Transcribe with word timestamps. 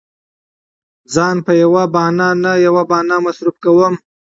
ځان 1.13 1.35
په 1.45 1.51
يوه 1.63 1.83
بهانه 1.93 2.27
نه 2.43 2.51
يوه 2.65 2.83
بهانه 2.89 3.15
مصروف 3.25 3.55
کوم. 3.63 3.93